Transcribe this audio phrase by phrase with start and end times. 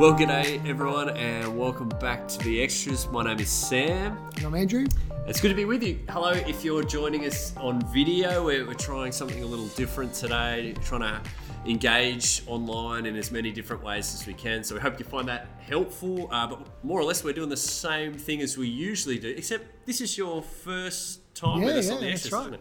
[0.00, 3.06] Well, g'day everyone, and welcome back to the extras.
[3.08, 4.16] My name is Sam.
[4.36, 4.86] And I'm Andrew.
[5.26, 5.98] It's good to be with you.
[6.08, 10.74] Hello, if you're joining us on video, we're, we're trying something a little different today,
[10.82, 11.20] trying to
[11.66, 14.64] engage online in as many different ways as we can.
[14.64, 16.30] So we hope you find that helpful.
[16.32, 19.84] Uh, but more or less, we're doing the same thing as we usually do, except
[19.84, 22.60] this is your first time Yeah, with us yeah, on the extras, right.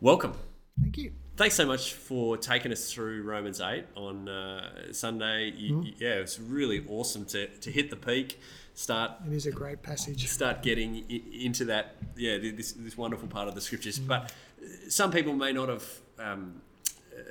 [0.00, 0.34] Welcome.
[0.80, 1.10] Thank you.
[1.42, 5.52] Thanks so much for taking us through Romans 8 on uh, Sunday.
[5.56, 5.86] You, Mm-hmm.
[5.86, 8.38] you- yeah, it's really awesome to, to hit the peak,
[8.74, 10.28] start It is a great passage.
[10.28, 13.98] start getting i- into that yeah this, this wonderful part of the scriptures.
[13.98, 15.84] But uh, some people may not have
[16.20, 16.62] um,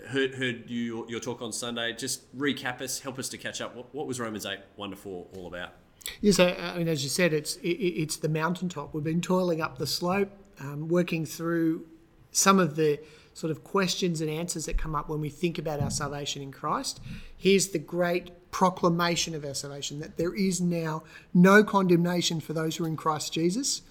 [0.09, 1.93] heard heard you your talk on Sunday.
[1.93, 3.77] Just recap us, help us to catch up.
[3.77, 5.69] What, what was Romans 8 one to four all about?
[6.19, 7.69] Yes, I I mean, as you said, it's it,
[8.03, 8.93] it's the mountaintop.
[8.93, 11.85] We've been toiling up the slope, um, working through
[12.33, 12.99] some of the
[13.34, 16.52] sort of questions and answers that come up when we think about our salvation in
[16.52, 16.99] Christ.
[17.38, 22.75] Here's the great proclamation of our salvation that there is now no condemnation for those
[22.75, 23.81] who are in Christ Jesus.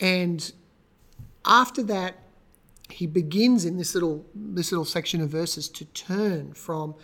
[0.00, 0.52] And
[1.44, 2.16] after that,
[2.90, 6.94] he begins in this little this little section of verses to turn from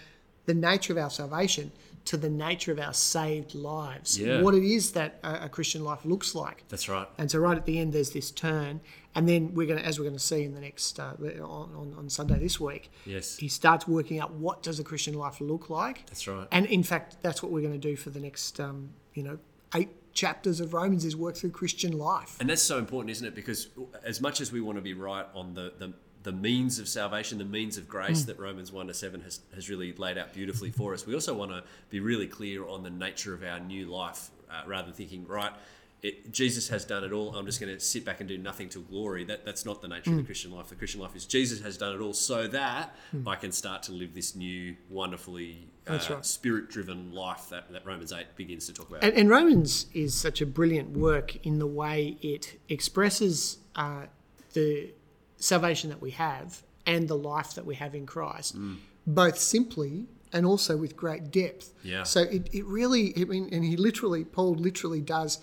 [0.46, 1.72] the nature of our salvation
[2.06, 4.18] to the nature of our saved lives.
[4.18, 4.40] Yeah.
[4.42, 6.64] What it is that a, a Christian life looks like.
[6.68, 7.06] That's right.
[7.18, 8.80] And so right at the end, there's this turn,
[9.14, 11.70] and then we're going to, as we're going to see in the next uh, on,
[11.74, 13.36] on on Sunday this week, Yes.
[13.36, 16.06] he starts working out what does a Christian life look like.
[16.06, 16.46] That's right.
[16.50, 19.38] And in fact, that's what we're going to do for the next, um, you know,
[19.74, 22.36] eight chapters of Romans is work through Christian life.
[22.40, 23.34] And that's so important, isn't it?
[23.34, 23.68] Because
[24.04, 27.38] as much as we want to be right on the, the, the means of salvation,
[27.38, 30.70] the means of grace that Romans 1 to 7 has, has really laid out beautifully
[30.70, 33.86] for us, we also want to be really clear on the nature of our new
[33.86, 35.52] life uh, rather than thinking, right,
[36.02, 37.34] it, Jesus has done it all.
[37.34, 39.24] I'm just going to sit back and do nothing till glory.
[39.24, 40.68] That, that's not the nature of the Christian life.
[40.68, 42.94] The Christian life is Jesus has done it all so that
[43.26, 46.24] I can start to live this new, wonderfully uh, right.
[46.24, 49.04] spirit driven life that, that Romans 8 begins to talk about.
[49.04, 54.06] And, and Romans is such a brilliant work in the way it expresses uh,
[54.54, 54.92] the
[55.40, 58.56] salvation that we have and the life that we have in Christ,
[59.06, 61.72] both simply and also with great depth.
[61.82, 62.04] Yeah.
[62.04, 65.40] So it, it really, I mean, and he literally, Paul literally does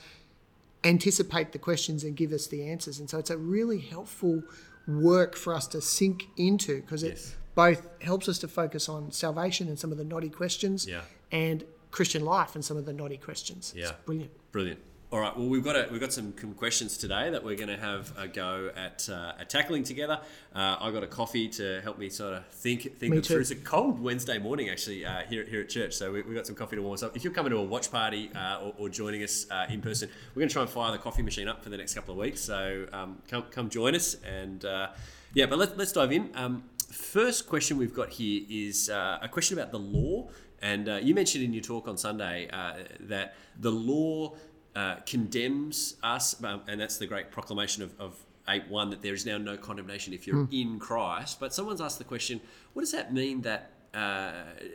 [0.84, 3.00] anticipate the questions and give us the answers.
[3.00, 4.44] And so it's a really helpful
[4.88, 7.36] work for us to sink into because it Yes.
[7.56, 11.02] both helps us to focus on salvation and some of the knotty questions Yeah.
[11.32, 13.74] and Christian life and some of the knotty questions.
[13.76, 13.90] Yeah.
[13.90, 14.32] It's brilliant.
[14.52, 14.80] Brilliant.
[15.10, 15.38] All right.
[15.38, 18.28] Well, we've got a, we've got some questions today that we're going to have a
[18.28, 20.20] go at, uh, at tackling together.
[20.54, 23.38] Uh, I got a coffee to help me sort of think think Me through.
[23.38, 23.40] too.
[23.40, 26.46] It's a cold Wednesday morning actually uh, here here at church, so we, we've got
[26.46, 27.16] some coffee to warm us up.
[27.16, 30.10] If you're coming to a watch party uh, or, or joining us uh, in person,
[30.36, 32.20] we're going to try and fire the coffee machine up for the next couple of
[32.20, 32.42] weeks.
[32.42, 34.90] So um, come come join us and uh,
[35.34, 35.46] yeah.
[35.46, 36.32] But let's let's dive in.
[36.36, 40.28] Um, first question we've got here is uh, a question about the law.
[40.60, 44.34] And uh, you mentioned in your talk on Sunday uh, that the law
[44.78, 48.16] uh, condemns us, um, and that's the great proclamation of, of
[48.48, 51.40] 8 1 that there is now no condemnation if you're in Christ.
[51.40, 52.40] But someone's asked the question
[52.74, 54.34] what does that mean that, uh,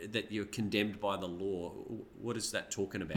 [0.09, 1.69] that you're condemned by the law?
[2.21, 3.15] What is that talking about?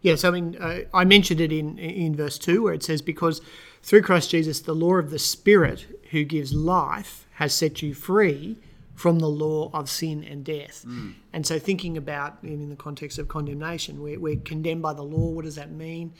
[0.00, 3.40] Yes, I mean, uh, I mentioned it in in verse two where it says, "Because
[3.80, 8.56] through Christ Jesus, the law of the Spirit who gives life has set you free
[8.94, 10.84] from the law of sin and death."
[11.32, 15.30] And so, thinking about in the context of condemnation, we're, we're condemned by the law.
[15.30, 16.12] What does that mean?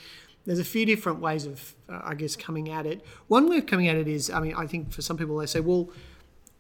[0.46, 3.00] There's a few different ways of, uh, I guess, coming at it.
[3.28, 5.46] One way of coming at it is, I mean, I think for some people they
[5.46, 5.90] say, "Well."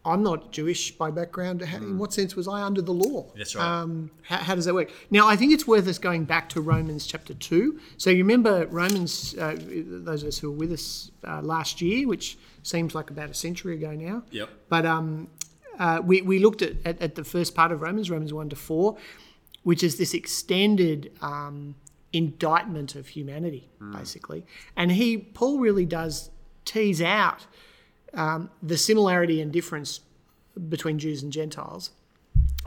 [0.06, 1.62] I'm not Jewish by background.
[1.62, 3.32] How- In what sense was I under the law?
[3.34, 3.64] That's right.
[3.66, 4.90] Um, how, how does that work?
[5.10, 7.80] Now, I think it's worth us going back to Romans chapter 2.
[7.96, 12.06] So, you remember Romans, uh, those of us who were with us uh, last year,
[12.06, 14.24] which seems like about a century ago now.
[14.30, 14.50] Yep.
[14.68, 15.28] But um,
[15.78, 18.56] uh, we, we looked at, at, at the first part of Romans, Romans 1 to
[18.56, 18.96] 4,
[19.62, 21.74] which is this extended um,
[22.12, 24.44] indictment of humanity, basically.
[24.76, 26.30] And he, Paul really does
[26.64, 27.46] tease out
[28.14, 30.00] um, the similarity and difference
[30.68, 31.90] between Jews and Gentiles.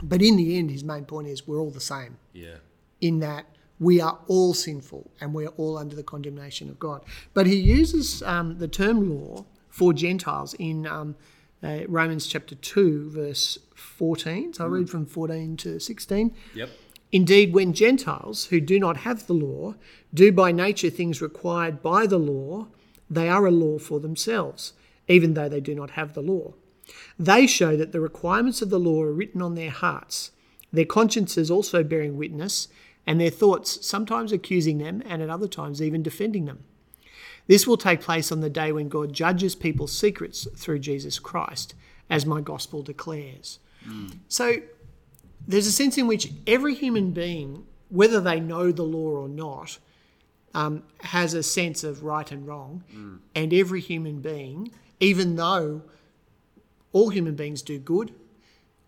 [0.02, 2.56] But in the end, his main point is we're all the same Yeah.
[3.00, 3.46] in that
[3.80, 7.04] we are all sinful and we're all under the condemnation of God.
[7.32, 11.14] But he uses um, the term law for Gentiles in um,
[11.62, 14.54] uh, Romans chapter 2, verse 14.
[14.54, 16.34] So I'll read from 14 to 16.
[16.54, 16.70] Yep.
[17.10, 19.74] Indeed, when Gentiles who do not have the law
[20.12, 22.66] do by nature things required by the law,
[23.08, 24.74] they are a law for themselves,
[25.08, 26.52] even though they do not have the law.
[27.18, 30.32] They show that the requirements of the law are written on their hearts,
[30.72, 32.68] their consciences also bearing witness,
[33.06, 36.64] and their thoughts sometimes accusing them and at other times even defending them.
[37.48, 41.74] This will take place on the day when God judges people's secrets through Jesus Christ,
[42.08, 43.58] as my gospel declares.
[44.28, 44.58] So
[45.46, 49.78] there's a sense in which every human being whether they know the law or not,
[50.54, 52.82] um, has a sense of right and wrong.
[53.34, 55.82] And every human being, even though
[56.92, 58.14] all human beings do good,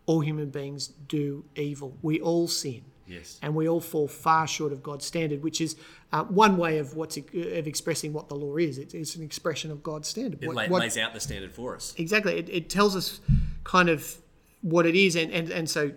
[0.06, 1.96] all human beings do evil.
[2.02, 2.82] We all sin.
[3.10, 3.38] Yes.
[3.42, 5.76] And we all fall far short of God's standard, which is
[6.12, 8.78] uh, one way of what's of expressing what the law is.
[8.78, 10.42] It, it's an expression of God's standard.
[10.42, 11.94] It What- la- what- lays out the standard for us.
[11.98, 12.38] exactly.
[12.38, 13.20] It, it tells us
[13.64, 14.16] kind of
[14.62, 15.92] what it is, and, and and so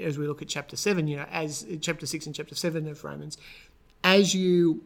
[0.00, 3.04] as we look at chapter seven, you know, as chapter six and chapter seven of
[3.04, 3.38] Romans,
[4.04, 4.82] as you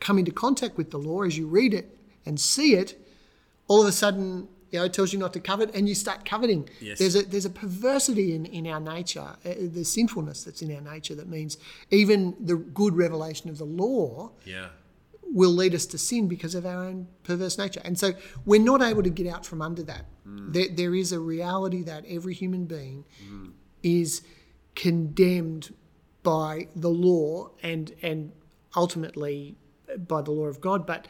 [0.00, 1.96] come into contact with the law, as you read it
[2.26, 2.98] and see it,
[3.68, 6.24] all of a sudden, you know, it tells you not to covet, and you start
[6.24, 6.68] coveting.
[6.80, 6.98] Yes.
[6.98, 10.80] There's a there's a perversity in, in our nature, uh, the sinfulness that's in our
[10.94, 11.56] nature that means
[11.92, 14.68] even the good revelation of the law Yeah.
[15.22, 17.80] will lead us to sin because of our own perverse nature.
[17.84, 20.04] And so we're not able to get out from under that.
[20.56, 23.04] There, there is a reality that every human being
[23.82, 24.22] is
[24.74, 25.72] condemned
[26.22, 28.32] by the law and and
[28.74, 29.56] ultimately
[30.14, 31.06] by the law of God, but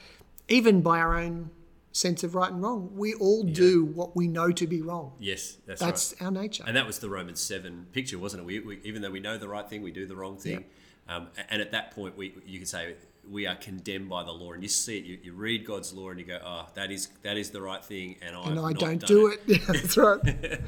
[0.49, 1.51] even by our own
[1.95, 2.91] sense of right and wrong.
[2.95, 5.13] We all do what we know to be wrong.
[5.21, 6.23] Yes, that's, right.
[6.23, 6.65] Our nature.
[6.67, 8.47] And that was the Romans 7 picture, wasn't it?
[8.47, 10.65] We, we, even though we know the right thing, we do the wrong thing.
[11.09, 12.97] Um, and at that point, we, you could say
[13.31, 14.53] we are condemned by the law.
[14.53, 17.09] And you see it, you, you read God's law and you go, oh, that is
[17.23, 18.17] that is the right thing.
[18.23, 19.41] And, and I don't do it.
[19.47, 20.21] Yeah, that's right.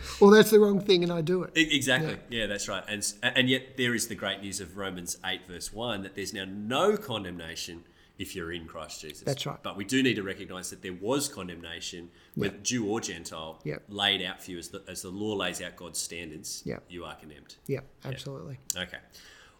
[0.20, 1.52] well, that's the wrong thing, and I do it.
[1.56, 2.18] Exactly.
[2.28, 2.46] Yeah.
[2.46, 2.84] that's right.
[2.86, 6.32] And and yet there is the great news of Romans eight verse one that there's
[6.32, 7.84] now no condemnation
[8.18, 9.20] if you're in Christ Jesus.
[9.20, 9.62] That's right.
[9.62, 13.82] But we do need to recognise that there was condemnation, whether Jew or Gentile, Yep.
[13.88, 16.62] laid out for you as the, as the law lays out God's standards.
[16.64, 16.84] Yep.
[16.88, 17.56] You are condemned.
[17.66, 18.58] Yeah, absolutely.
[18.76, 18.98] Okay.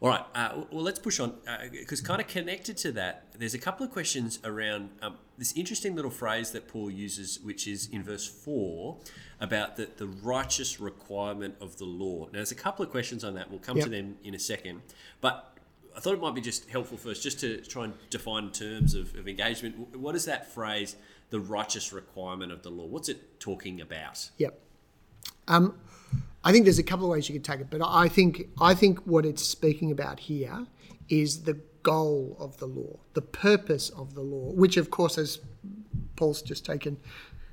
[0.00, 0.25] All right.
[0.35, 1.35] Uh, well, let's push on
[1.70, 5.94] because kind of connected to that, there's a couple of questions around um, this interesting
[5.97, 8.99] little phrase that Paul uses, which is in verse four
[9.41, 12.26] about the, the righteous requirement of the law.
[12.26, 13.50] Now, there's a couple of questions on that.
[13.50, 14.82] We'll come to them in a second,
[15.20, 15.53] but.
[15.96, 19.14] I thought it might be just helpful first, just to try and define terms of,
[19.14, 19.96] of engagement.
[19.96, 20.94] What is that phrase,
[21.31, 22.84] the righteous requirement of the law?
[22.84, 24.31] What's it talking about?
[24.37, 24.60] Yep.
[25.48, 25.78] Um,
[26.44, 28.75] I think there's a couple of ways you could take it, but I think I
[28.75, 30.66] think what it's speaking about here
[31.08, 35.40] is the goal of the law, the purpose of the law, which of course, as
[36.16, 36.98] Paul's just taken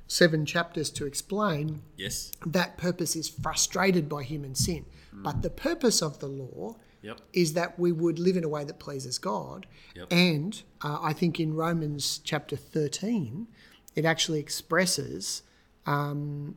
[0.06, 2.30] seven chapters to explain, Yes.
[2.44, 4.84] that purpose is frustrated by human sin.
[5.12, 7.20] But the purpose of the law Yep.
[7.32, 9.66] is that we would live in a way that pleases God.
[9.94, 10.06] Yep.
[10.10, 13.46] And uh, I think in Romans chapter 13,
[13.94, 15.42] it actually expresses
[15.86, 16.56] um,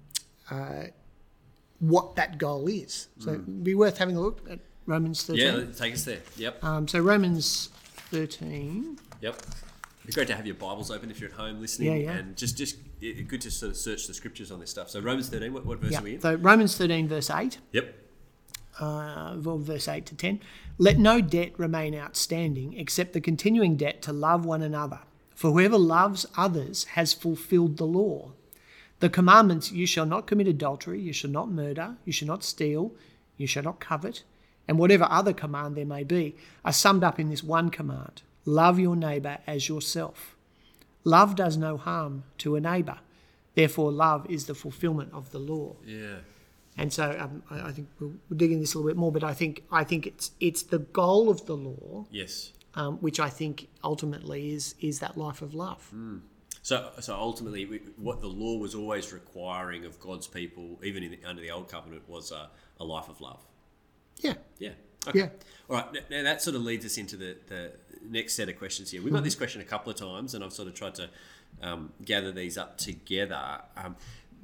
[0.50, 0.86] uh,
[1.80, 3.10] what that goal is.
[3.20, 5.44] So it'd be worth having a look at Romans 13.
[5.46, 6.22] Yeah, take us there.
[6.38, 6.64] Yep.
[6.64, 7.70] Um, so Romans
[8.12, 8.98] 13.
[9.22, 9.36] Yep.
[9.36, 9.46] It'd
[10.08, 12.12] be great to have your Bibles open if you're at home listening, Yeah, yeah.
[12.20, 14.90] and just just it, good to sort of search the scriptures on this stuff.
[14.90, 16.00] So Romans 13, what, what verse Yeah.
[16.00, 16.22] are we in?
[16.22, 17.58] So Romans 13, verse 8.
[17.74, 17.94] Yep.
[18.80, 20.40] Uh, verse 8 to 10.
[20.78, 25.00] Let no debt remain outstanding except the continuing debt to love one another.
[25.36, 28.32] For whoever loves others has fulfilled the law.
[29.00, 32.94] The commandments you shall not commit adultery, you shall not murder, you shall not steal,
[33.38, 34.24] you shall not covet,
[34.68, 36.36] and whatever other command there may be
[36.66, 40.36] are summed up in this one command love your neighbour as yourself.
[41.04, 43.00] Love does no harm to a neighbour.
[43.56, 45.76] Therefore, love is the fulfilment of the law.
[45.86, 46.18] Yeah.
[46.78, 49.12] And so um, I, I think we'll, we'll dig into this a little bit more,
[49.12, 52.52] but I think I think it's it's the goal of the law, Yes.
[52.76, 55.92] um, which I think ultimately is is that life of love.
[56.62, 61.12] So, so ultimately, we- what the law was always requiring of God's people, even in
[61.12, 63.42] the, under the old covenant, was a, a life of love.
[64.20, 64.72] Yeah, Yeah.
[65.08, 65.20] Okay.
[65.20, 65.30] Yeah.
[65.70, 65.88] All right.
[66.12, 67.72] Now that sort of leads us into the, the
[68.10, 69.02] next set of questions here.
[69.02, 71.10] We've got this question a couple of times, and I've sort of tried to
[71.62, 73.96] um, gather these up together um,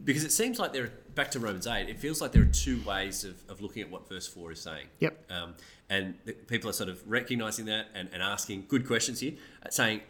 [0.04, 0.86] because it seems like there.
[0.86, 1.90] Are, back to Romans eight.
[1.90, 4.60] It feels like there are two ways of, of looking at what verse four is
[4.60, 4.88] saying.
[5.00, 5.32] Yep.
[5.32, 5.54] Um,
[5.90, 9.34] and the, people are sort of recognizing that and, and asking good questions here,
[9.64, 10.02] uh, saying,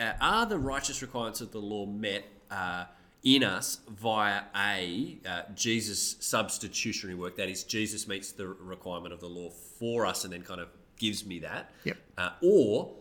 [0.00, 2.86] uh, are the righteous requirements of the law met uh,
[3.22, 7.36] in us via a uh, Jesus substitutionary work?
[7.36, 10.68] That is, Jesus meets the requirement of the law for us and then kind of
[10.96, 11.70] gives me that.
[11.84, 11.96] Yep.
[12.16, 12.96] Uh, or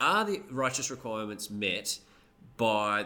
[0.00, 1.98] are the righteous requirements met
[2.56, 3.04] by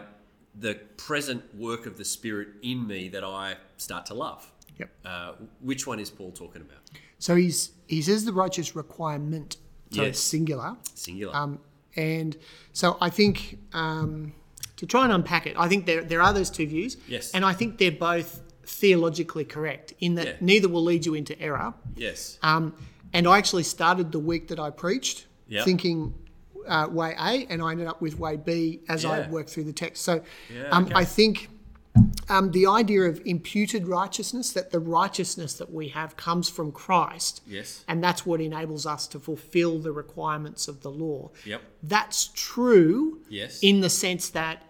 [0.55, 4.51] the present work of the Spirit in me that I start to love?
[4.79, 4.89] Yep.
[5.05, 6.79] Uh, which one is Paul talking about?
[7.19, 9.57] So he's he says the righteous requirement,
[9.91, 10.09] so Yes.
[10.11, 10.77] it's singular.
[10.95, 11.35] Singular.
[11.35, 11.59] Um,
[11.95, 12.37] and
[12.73, 14.33] so I think um,
[14.77, 16.97] to try and unpack it, I think there there are those two views.
[17.07, 17.31] Yes.
[17.31, 20.33] And I think they're both theologically correct in that Yeah.
[20.39, 21.73] neither will lead you into error.
[21.97, 22.37] yes.
[22.41, 22.73] Um,
[23.11, 25.63] and I actually started the week that I preached Yeah.
[25.65, 26.13] thinking
[26.67, 29.73] uh, way A, and I ended up with way B as I worked through the
[29.73, 30.03] text.
[30.03, 30.21] So
[30.53, 30.93] Yeah, um, okay.
[30.95, 31.49] I think
[32.29, 37.41] um, the idea of imputed righteousness, that the righteousness that we have comes from Christ.
[37.47, 37.83] Yes.
[37.87, 41.31] And that's what enables us to fulfill the requirements of the law.
[41.45, 41.61] Yep.
[41.81, 43.59] That's true Yes.
[43.61, 44.63] in the sense that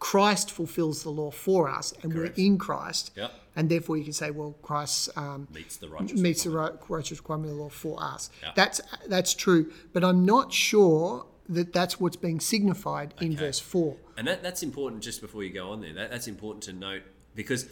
[0.00, 2.36] Christ fulfills the law for us and Correct.
[2.36, 3.12] we're in Christ.
[3.16, 3.32] Yep.
[3.56, 6.20] And therefore you can say, well, Christ um, Meets the righteous.
[6.20, 8.28] meets the right, righteous requirement of the law for us.
[8.42, 8.50] Yeah.
[8.56, 13.96] That's that's true, but I'm not sure that that's what's being signified in verse four.
[14.16, 15.92] And that, that's important just before you go on there.
[15.92, 17.02] That, that's important to note
[17.34, 17.66] because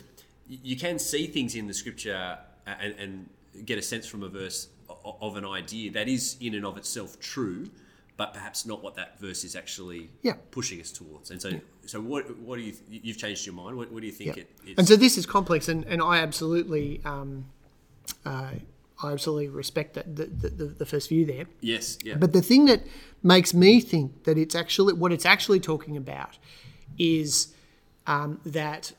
[0.46, 3.28] you can see things in the scripture and, and
[3.66, 4.68] get a sense from a verse
[5.04, 7.68] of an idea that is in and of itself true,
[8.16, 10.34] but perhaps not what that verse is actually Yeah.
[10.50, 11.30] pushing us towards.
[11.30, 11.52] And so,
[11.86, 13.76] so what, what do you, you've changed your mind?
[13.76, 14.42] What, what do you think Yeah.
[14.42, 14.78] it is?
[14.78, 17.46] And so this is complex, and, and I absolutely, um,
[18.26, 18.50] uh,
[19.02, 21.46] I absolutely respect that the, the, the, first view there.
[21.60, 22.14] yes, yeah.
[22.16, 22.82] But the thing that
[23.22, 26.38] makes me think that it's actually what it's actually talking about
[26.98, 27.54] is
[28.06, 28.92] um, that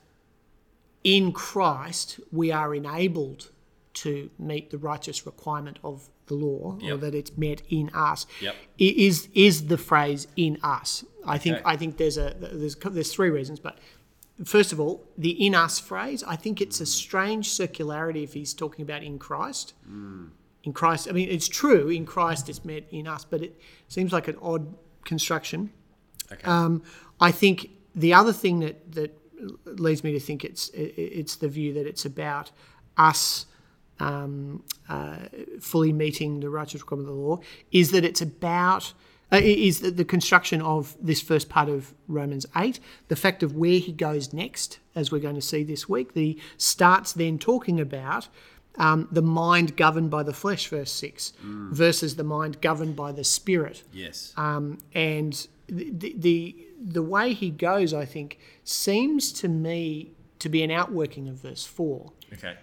[1.04, 3.50] in Christ we are enabled
[3.94, 8.26] to meet the righteous requirement of the law, or that it's met in us.
[8.42, 8.56] Yep.
[8.78, 11.04] Is is the phrase in us?
[11.26, 11.66] I think Okay.
[11.66, 13.78] I think there's a there's there's three reasons, but
[14.44, 18.54] first of all, the in us phrase, I think it's a strange circularity if he's
[18.54, 19.74] talking about in Christ.
[20.64, 24.14] In Christ, I mean, it's true, in Christ it's met in us, but it seems
[24.14, 24.74] like an odd
[25.04, 25.72] construction.
[26.32, 26.44] okay.
[26.46, 26.84] Um,
[27.20, 29.18] I think the other thing that, that
[29.66, 32.52] leads me to think it's it's the view that it's about
[32.98, 33.46] us
[34.00, 35.18] um, uh,
[35.60, 37.40] fully meeting the righteous requirement of the law
[37.72, 38.94] is that it's about
[39.34, 43.56] uh, is the, the construction of this first part of Romans 8, the fact of
[43.56, 46.14] where he goes next, as we're going to see this week.
[46.14, 48.28] The starts then talking about
[48.78, 53.24] um, the mind governed by the flesh, verse 6, versus the mind governed by the
[53.24, 53.84] spirit.
[53.92, 54.34] yes.
[54.38, 60.62] Um, and the, the the way he goes, I think, seems to me to be
[60.64, 62.12] an outworking of verse four.
[62.34, 62.58] okay.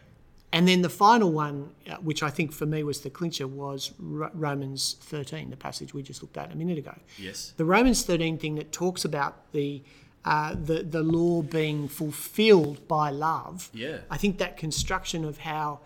[0.53, 3.93] And then the final one, uh, which I think for me was the clincher, was
[4.01, 6.95] Ro- Romans 13, the passage we just looked at a minute ago.
[7.19, 7.55] Yes.
[7.57, 9.83] The Romans 13 thing that talks about the
[10.25, 13.71] uh, the the law being fulfilled by love.
[13.73, 13.99] Yeah.
[14.11, 15.81] I think that construction of how,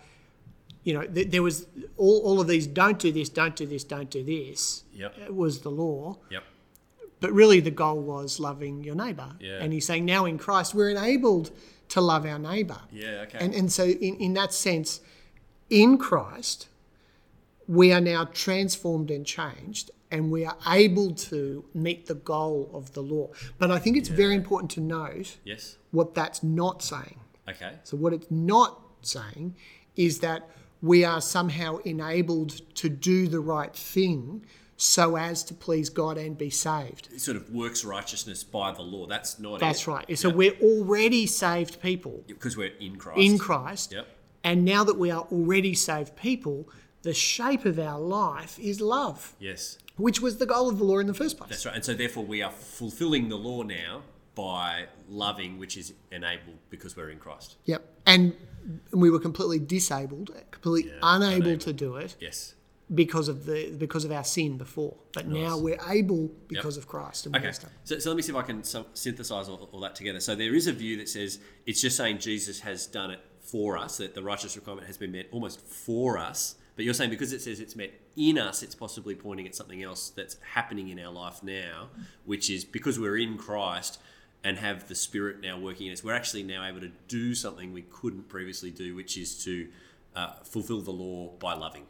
[0.82, 1.66] you know, th- there was
[1.96, 4.82] all, all of these don't do this, don't do this, don't do this.
[4.94, 5.14] Yep.
[5.28, 6.16] uh, Was the law.
[6.30, 6.42] Yep.
[7.20, 9.30] But really, the goal was loving your neighbour.
[9.38, 9.58] Yeah.
[9.60, 11.52] And he's saying now in Christ, we're enabled
[11.94, 12.80] to love our neighbour.
[12.90, 13.22] Yeah.
[13.22, 13.38] Okay.
[13.40, 15.00] And, and so, in, in that sense,
[15.70, 16.68] in Christ,
[17.68, 22.94] we are now transformed and changed, and we are able to meet the goal of
[22.94, 23.30] the law.
[23.58, 25.76] But I think it's very important to note yes.
[25.92, 27.20] what that's not saying.
[27.48, 27.74] Okay.
[27.84, 29.54] So, what it's not saying
[29.94, 30.50] is that
[30.82, 34.44] we are somehow enabled to do the right thing
[34.76, 37.08] so as to please God and be saved.
[37.12, 39.06] It sort of works righteousness by the law.
[39.06, 39.86] That's not That's it.
[39.90, 40.18] right.
[40.18, 43.20] So, we're already saved people Because we're in Christ.
[43.20, 43.92] in Christ.
[43.92, 44.06] Yep.
[44.42, 46.68] And now that we are already saved people,
[47.02, 49.78] the shape of our life is love, Yes.
[49.96, 51.50] which was the goal of the law in the first place.
[51.50, 51.74] That's right.
[51.76, 54.02] And so therefore we are fulfilling the law now
[54.34, 57.56] by loving, which is enabled because we're in Christ.
[57.66, 57.86] Yep.
[58.06, 58.34] And
[58.92, 61.60] we were completely disabled, completely unable unable.
[61.60, 62.54] to do it Yes.
[62.92, 64.94] Because of the because of our sin before.
[65.12, 67.52] But now we're able because of Christ Okay.
[67.84, 70.20] So, so let me see if I can synthesize all, all that together.
[70.20, 73.76] So there is a view that says it's just saying Jesus has done it for
[73.78, 76.56] us, that the righteous requirement has been met almost for us.
[76.76, 79.82] But you're saying because it says it's met in us, it's possibly pointing at something
[79.82, 81.88] else that's happening in our life now,
[82.24, 84.00] which is because we're in Christ
[84.42, 87.72] and have the Spirit now working in us, we're actually now able to do something
[87.72, 89.68] we couldn't previously do, which is to
[90.14, 91.86] uh, fulfill the law by loving.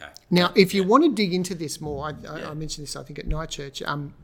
[0.00, 0.10] Okay.
[0.30, 3.02] Now, if you want to dig into this more, I, I, I mentioned this, I
[3.02, 3.82] think, at Night Church.
[3.82, 4.14] Um,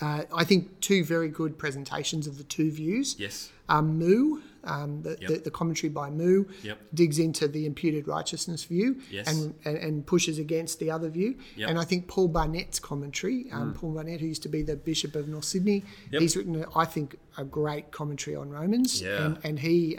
[0.00, 3.16] uh, I think two very good presentations of the two views.
[3.18, 3.50] Yes.
[3.68, 5.28] Um, Moo, um, the, Yep.
[5.30, 6.78] the, the commentary by Moo, Yep.
[6.94, 9.28] digs into the imputed righteousness view Yes.
[9.28, 11.36] and, and, and pushes against the other view.
[11.56, 11.68] Yep.
[11.68, 15.14] And I think Paul Barnett's commentary, um, Paul Barnett, who used to be the Bishop
[15.14, 19.02] of North Sydney, he's written, I think, a great commentary on Romans.
[19.02, 19.26] Yeah.
[19.26, 19.98] And, and he.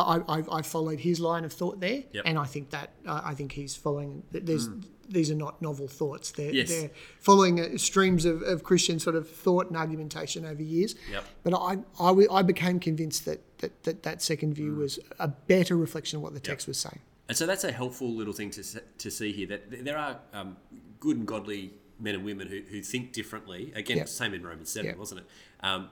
[0.00, 2.22] I, I, I followed his line of thought there, Yep.
[2.26, 4.22] and I think that uh, I think he's following.
[4.32, 4.68] There's
[5.08, 6.32] these are not novel thoughts.
[6.32, 6.68] They're, Yes.
[6.68, 10.96] they're following uh, streams of, of Christian sort of thought and argumentation over years.
[11.12, 11.24] Yep.
[11.44, 14.78] But I became convinced that that, that that second view Mm.
[14.78, 16.98] was a better reflection of what the text was saying.
[17.28, 18.62] And so that's a helpful little thing to,
[18.98, 20.56] to see here that there are um,
[21.00, 23.72] good and godly men and women who, who think differently.
[23.74, 24.04] Again, Yeah.
[24.04, 24.96] same in Romans 7, Yeah.
[24.96, 25.26] wasn't it?
[25.60, 25.88] Um,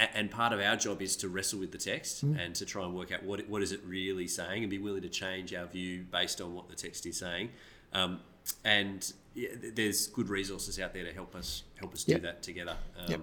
[0.00, 2.38] and part of our job is to wrestle with the text Mm.
[2.44, 5.02] and to try and work out what, what is it really saying and be willing
[5.02, 7.50] to change our view based on what the text is saying.
[7.92, 8.20] Um,
[8.64, 12.76] and yeah, there's good resources out there to help us help us do that together.
[12.98, 13.20] Um, Yep.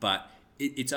[0.00, 0.92] But it, it's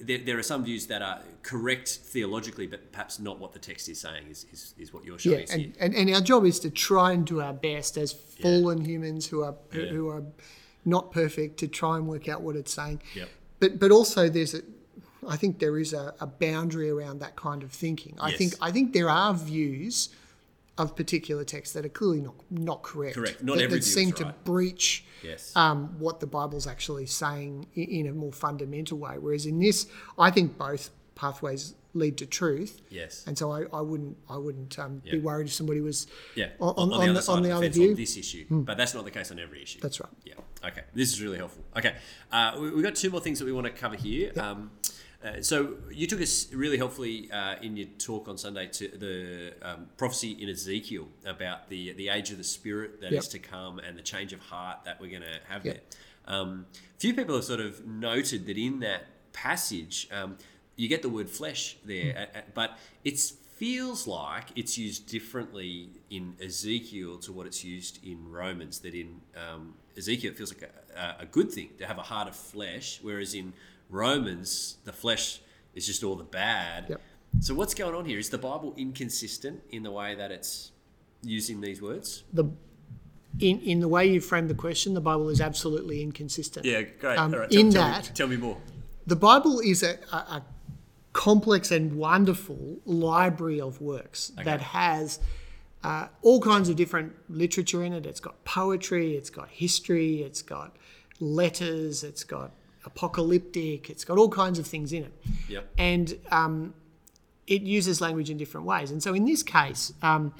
[0.00, 3.88] there, there are some views that are correct theologically, but perhaps not what the text
[3.88, 4.24] is saying.
[4.30, 7.12] Is, is, is what you're showing Yeah, and, and, and our job is to try
[7.12, 9.90] and do our best as fallen humans who are who, Yeah.
[9.90, 10.22] who are
[10.84, 13.00] not perfect to try and work out what it's saying.
[13.14, 13.28] Yep.
[13.62, 14.62] But but also there's a
[15.34, 18.14] I think there is a, a boundary around that kind of thinking.
[18.20, 18.38] I Yes.
[18.38, 20.08] think I think there are views
[20.78, 23.14] of particular texts that are clearly not not correct.
[23.14, 23.40] Correct.
[23.42, 24.44] Not that, every that view seem is to right.
[24.44, 25.52] breach Yes.
[25.54, 29.14] um, what the Bible's actually saying in, in a more fundamental way.
[29.18, 29.86] Whereas in this,
[30.18, 30.90] I think both
[31.22, 32.80] pathways lead to truth.
[32.90, 33.22] Yes.
[33.26, 35.12] And so I, I wouldn't I wouldn't um, Yeah.
[35.12, 37.42] be worried if somebody was Yeah, on, on, on, the other the, side on of
[37.44, 37.90] the the other view.
[37.90, 39.78] On this issue, but that's not the case on every issue.
[39.80, 40.12] That's right.
[40.24, 40.68] Yeah.
[40.68, 40.82] Okay.
[40.94, 41.62] This is really helpful.
[41.76, 41.94] Okay.
[42.32, 44.32] Uh, we, we've got two more things that we want to cover here.
[44.36, 44.70] Um,
[45.24, 49.52] uh, so you took us really helpfully uh, in your talk on Sunday to the
[49.62, 53.32] um, prophecy in Ezekiel about the the age of the Spirit that is Yep.
[53.36, 55.74] to come and the change of heart that we're going to have Yep.
[55.74, 56.34] there.
[56.34, 56.66] Um,
[56.98, 59.02] few people have sort of noted that in that
[59.32, 60.36] passage um,
[60.82, 62.70] you get the word flesh there, a- but
[63.04, 63.16] it
[63.62, 65.72] feels like it's used differently
[66.10, 68.74] in Ezekiel to what it's used in Romans.
[68.80, 70.64] That in um, Ezekiel it feels like
[70.96, 73.52] a, a good thing to have a heart of flesh, whereas in
[73.90, 75.40] Romans the flesh
[75.74, 76.86] is just all the bad.
[76.88, 77.00] Yep.
[77.40, 78.18] So what's going on here?
[78.18, 80.72] Is the Bible inconsistent in the way that it's
[81.22, 82.24] using these words?
[82.32, 82.44] The
[83.38, 86.66] in in the way you framed the question, the Bible is absolutely inconsistent.
[86.66, 87.18] Yeah, great.
[87.18, 88.58] Um, All right, in tell, tell that- me, tell me more.
[89.06, 90.42] The Bible is a, a, a
[91.12, 95.20] complex and wonderful library of works that has
[95.84, 98.06] uh, all kinds of different literature in it.
[98.06, 100.76] It's got poetry, it's got history, it's got
[101.20, 102.52] letters, it's got
[102.84, 105.12] apocalyptic, it's got all kinds of things in it.
[105.48, 105.68] Yep.
[105.78, 106.74] And um,
[107.46, 108.90] it uses language in different ways.
[108.90, 110.34] And so in this case, um,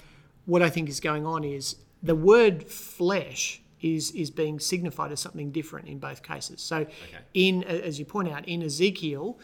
[0.47, 5.21] what I think is going on is the word flesh is is being signified as
[5.21, 6.61] something different in both cases.
[6.61, 6.87] So
[7.35, 9.39] in as you point out in Ezekiel,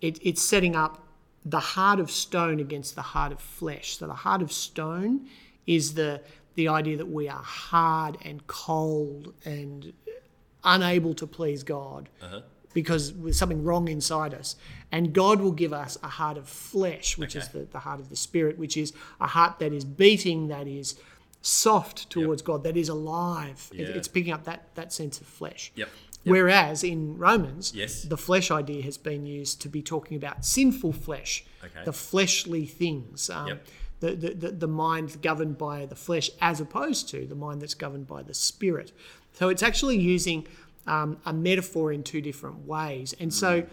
[0.00, 1.04] it, it's setting up
[1.44, 3.96] the heart of stone against the heart of flesh.
[3.96, 5.26] So the heart of stone
[5.66, 6.20] is the
[6.54, 9.92] the idea that we are hard and cold and
[10.64, 12.40] unable to please God uh-huh.
[12.74, 14.56] because there's something wrong inside us.
[14.90, 18.08] And God will give us a heart of flesh, which is the, the heart of
[18.08, 20.98] the spirit, which is a heart that is beating, that is
[21.42, 23.70] soft towards God, that is alive.
[23.72, 25.70] It- it's picking up that, that sense of flesh.
[25.76, 25.88] Yep.
[26.24, 28.02] Whereas in Romans, Yes.
[28.02, 31.84] the flesh idea has been used to be talking about sinful flesh, Okay.
[31.84, 33.66] the fleshly things, um, Yep.
[34.00, 37.74] the, the, the, the mind governed by the flesh, as opposed to the mind that's
[37.74, 38.92] governed by the spirit.
[39.32, 40.46] So it's actually using
[40.86, 43.14] um, a metaphor in two different ways.
[43.20, 43.68] And so Mm.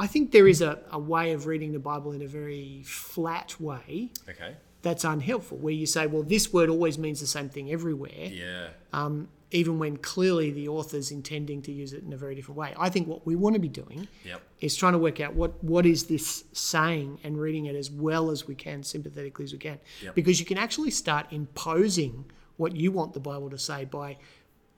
[0.00, 3.60] I think there is a, a way of reading the Bible in a very flat
[3.60, 4.54] way Okay.
[4.82, 8.68] that's unhelpful, where you say, well, this word always means the same thing everywhere Yeah.
[8.92, 12.74] um, even when clearly the author's intending to use it in a very different way.
[12.78, 14.42] I think what we want to be doing Yep.
[14.60, 18.30] is trying to work out what, what is this saying and reading it as well
[18.30, 19.78] as we can, sympathetically as we can.
[20.02, 20.14] Yep.
[20.14, 22.26] Because you can actually start imposing
[22.58, 24.18] what you want the Bible to say by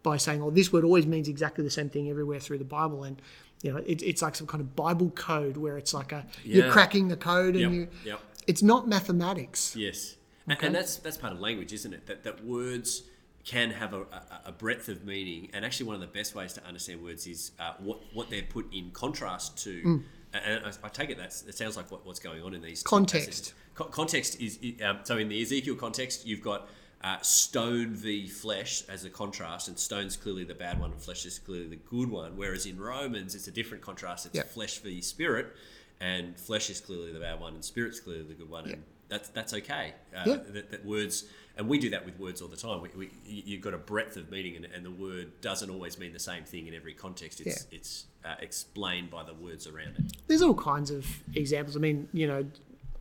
[0.03, 3.05] by saying, "Oh, this word always means exactly the same thing everywhere through the Bible,"
[3.05, 3.21] and
[3.63, 6.71] you know, it, it's like some kind of Bible code where it's like a you're
[6.71, 7.89] cracking the code and Yep.
[8.05, 8.17] you.
[8.47, 9.75] It's not mathematics.
[9.77, 10.17] Yes,
[10.49, 12.07] A- and that's that's part of language, isn't it?
[12.07, 13.03] That that words
[13.51, 14.03] can have a,
[14.47, 17.51] a, breadth of meaning, and actually one of the best ways to understand words is
[17.59, 19.83] uh, what what they're put in contrast to.
[19.83, 20.03] Mm.
[20.33, 22.85] And I, I take it that it sounds like what, what's going on in these
[22.85, 23.55] Context.
[23.75, 26.69] Co- context is um, so in the Ezekiel context, you've got.
[27.03, 31.25] Uh, stone v flesh as a contrast, and stone's clearly the bad one, and flesh
[31.25, 32.37] is clearly the good one.
[32.37, 34.27] Whereas in Romans, it's a different contrast.
[34.27, 34.51] It's Yep.
[34.51, 35.47] flesh v spirit,
[35.99, 38.69] and flesh is clearly the bad one, and spirit's clearly the good one.
[38.69, 39.95] And that's that's okay.
[40.15, 40.37] Uh, Yeah.
[40.53, 41.25] that, that words,
[41.61, 42.81] and we do that with words all the time.
[42.83, 45.99] We, we, you- you've got a breadth of meaning, and, and the word doesn't always
[45.99, 47.41] mean the same thing in every context.
[47.41, 50.05] It's it's uh, explained by the words around it.
[50.27, 51.77] there's all kinds of examples.
[51.77, 52.45] I mean, you know,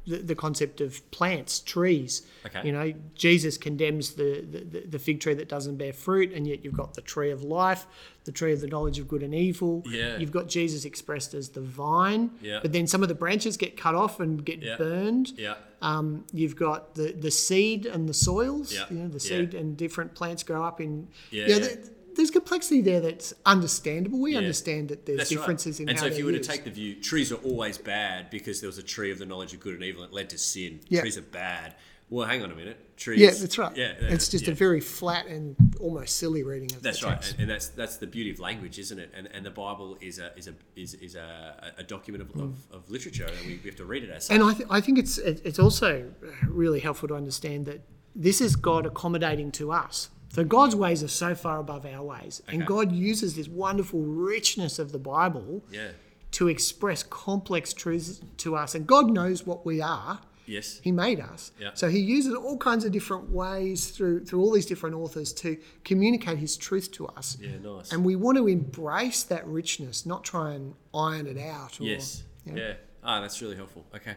[0.08, 2.24] the, the concept of plants, trees.
[2.46, 2.62] Okay.
[2.66, 6.64] You know, Jesus condemns the, the, the fig tree that doesn't bear fruit, and yet
[6.64, 7.86] you've got the tree of life,
[8.26, 9.84] the tree of the knowledge of good and evil.
[9.88, 10.18] Yeah.
[10.18, 12.32] You've got Jesus expressed as the vine.
[12.42, 12.60] Yeah.
[12.62, 14.78] But then some of the branches get cut off and get Yeah.
[14.78, 15.34] burned.
[15.38, 18.74] Yeah, Um, you've got the, the seed and the soils.
[18.74, 18.86] Yeah.
[18.90, 19.20] You know, the Yeah.
[19.42, 21.08] seed and different plants grow up in.
[21.32, 21.60] Yeah, yeah.
[21.60, 21.78] there-
[22.20, 24.20] there's complexity there that's understandable.
[24.20, 24.40] We Yeah.
[24.40, 25.84] understand that there's that's differences right.
[25.84, 26.44] in and how so if you were used.
[26.44, 29.26] to take the view, trees are always bad because there was a tree of the
[29.26, 30.82] knowledge of good and evil that led to sin.
[30.90, 31.00] Yeah.
[31.00, 31.76] Trees are bad.
[32.10, 32.98] Well, hang on a minute.
[32.98, 33.20] Trees.
[33.20, 33.76] Yeah, that's right.
[33.78, 34.52] Yeah, it's just yeah.
[34.52, 37.98] a very flat and almost silly reading of that That's right, and, and that's that's
[37.98, 39.12] the beauty of language, isn't it?
[39.16, 42.56] And and the Bible is a is a is, is a, a document of, of,
[42.72, 44.30] of literature, and we, we have to read it as.
[44.30, 46.12] And I, th- I think it's it's also
[46.48, 47.82] really helpful to understand that
[48.16, 50.10] this is God accommodating to us.
[50.30, 54.78] So God's ways are so far above our ways, and God uses this wonderful richness
[54.80, 55.90] of the Bible yeah,
[56.32, 58.76] to express complex truths to us.
[58.76, 60.20] And God knows what we are.
[60.46, 60.80] Yes.
[60.84, 61.52] He made us.
[61.60, 61.72] Yeah.
[61.76, 65.58] So he uses all kinds of different ways through through all these different authors to
[65.84, 67.38] communicate his truth to us.
[67.40, 67.92] Yeah, nice.
[67.92, 71.80] And we want to embrace that richness, not try and iron it out.
[71.80, 72.24] Or, Yes.
[72.46, 72.62] you know.
[72.62, 72.74] Yeah.
[73.04, 73.86] Ah, that's really helpful.
[73.96, 74.16] Okay.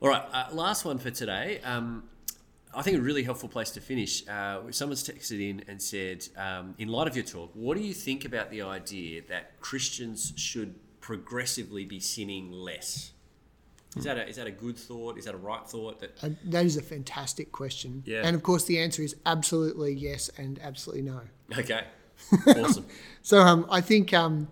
[0.00, 0.22] All right.
[0.32, 1.60] Uh, last one for today.
[1.64, 2.04] Um,
[2.78, 4.26] I think a really helpful place to finish.
[4.28, 7.92] Uh, someone's texted in and said, um, in light of your talk, what do you
[7.92, 13.12] think about the idea that Christians should progressively be sinning less?
[13.96, 15.18] Is that a, is that a good thought?
[15.18, 15.98] Is that a right thought?
[15.98, 18.04] That And that is a fantastic question.
[18.06, 18.22] Yeah.
[18.22, 21.22] And of course, the answer is absolutely yes and absolutely no.
[21.58, 21.82] okay,
[22.46, 22.86] awesome.
[23.22, 24.46] So um, I think um,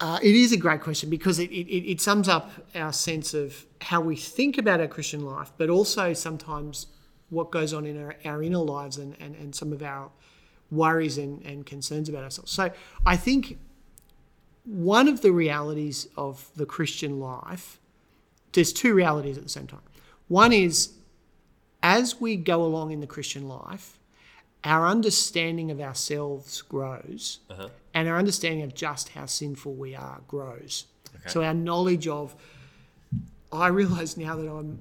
[0.00, 3.66] uh, it is a great question because it, it, it sums up our sense of
[3.80, 6.86] how we think about our Christian life, but also sometimes
[7.30, 10.10] what goes on in our, our inner lives and, and, and some of our
[10.70, 12.52] worries and, and concerns about ourselves.
[12.52, 12.70] So
[13.04, 13.58] I think
[14.64, 17.80] one of the realities of the Christian life,
[18.52, 19.80] there's two realities at the same time.
[20.28, 20.92] One is
[21.82, 23.98] as we go along in the Christian life,
[24.64, 27.68] our understanding of ourselves grows Uh-huh.
[27.94, 30.86] and our understanding of just how sinful we are grows.
[31.14, 31.28] Okay.
[31.30, 32.34] So our knowledge of,
[33.52, 34.80] I realize now that I'm,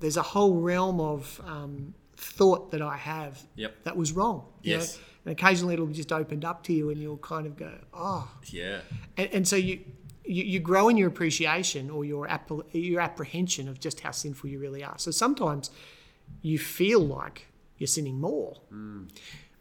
[0.00, 3.84] there's a whole realm of um, thought that I have Yep.
[3.84, 4.44] that was wrong.
[4.62, 4.96] Yes.
[4.96, 5.02] know?
[5.26, 8.28] And occasionally it'll be just opened up to you and you'll kind of go, oh.
[8.46, 8.80] Yeah.
[9.16, 9.80] And, and so you,
[10.24, 14.50] you, you grow in your appreciation or your, app, your apprehension of just how sinful
[14.50, 14.98] you really are.
[14.98, 15.70] So sometimes
[16.40, 17.46] you feel like
[17.82, 18.52] you're sinning more.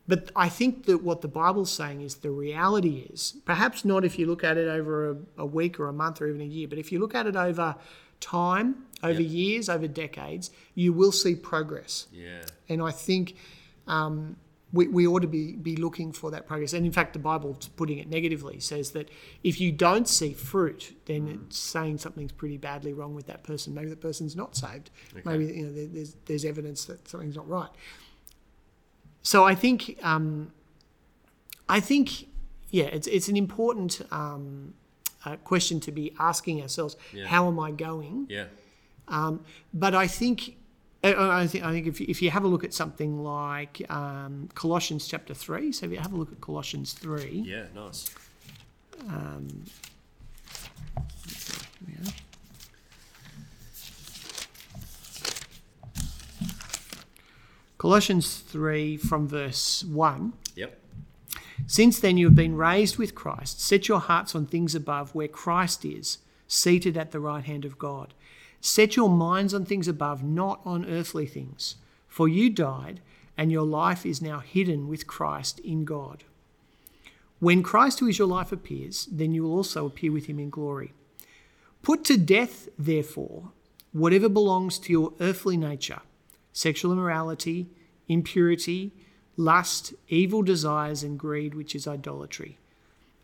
[0.08, 4.18] But I think that what the Bible's saying is the reality is, perhaps not if
[4.20, 6.68] you look at it over a, a week or a month or even a year,
[6.68, 7.76] but if you look at it over
[8.20, 8.70] time,
[9.04, 9.32] over Yep.
[9.32, 12.08] years, over decades, you will see progress.
[12.12, 12.42] Yeah.
[12.68, 13.36] And I think
[13.88, 14.36] um,
[14.74, 16.74] we, we ought to be, be looking for that progress.
[16.74, 19.10] And in fact, the Bible, putting it negatively, says that
[19.44, 23.74] if you don't see fruit, then it's saying something's pretty badly wrong with that person.
[23.74, 24.90] Maybe that person's not saved.
[25.14, 25.22] Okay.
[25.26, 27.70] Maybe you know there, there's there's evidence that something's not right.
[29.24, 30.52] So I think um,
[31.70, 32.28] I think
[32.70, 34.74] yeah, it's it's an important um,
[35.26, 36.96] uh, question to be asking ourselves.
[37.14, 37.28] Yeah.
[37.28, 38.28] How am I going?
[38.30, 38.46] Yeah.
[39.74, 40.56] But I think,
[41.04, 43.82] I- I think, I think if, you- if you have a look at something like
[43.92, 47.66] um, Colossians chapter 3, so if you have a look at Colossians 3, Yeah.
[47.76, 48.10] Nice.
[49.10, 49.66] here
[57.82, 60.34] Colossians 3 from verse 1.
[60.54, 60.80] Yep.
[61.65, 63.60] Since then you have been raised with Christ.
[63.60, 67.80] Set your hearts on things above where Christ is, seated at the right hand of
[67.80, 68.13] God.
[68.60, 71.78] Set your minds on things above, not on earthly things.
[72.08, 73.02] For you died,
[73.36, 76.24] and your life is now hidden with Christ in God.
[77.39, 80.52] When Christ, who is your life, appears, then you will also appear with him in
[80.52, 80.94] glory.
[81.82, 83.54] Put to death, therefore,
[83.91, 86.02] whatever belongs to your earthly nature
[86.54, 87.68] sexual immorality,
[88.08, 88.92] impurity,
[89.38, 92.58] lust, evil desires, and greed, which is idolatry.